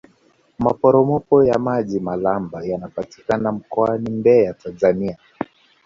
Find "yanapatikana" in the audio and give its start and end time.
2.65-3.51